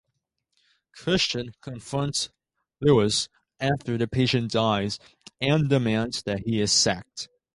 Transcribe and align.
Christian 0.95 1.51
confronts 1.61 2.31
Lewis 2.79 3.29
after 3.59 3.99
the 3.99 4.07
patient 4.07 4.49
dies 4.51 4.97
and 5.39 5.69
demands 5.69 6.23
that 6.23 6.39
he 6.39 6.59
is 6.59 6.71
sacked. 6.71 7.29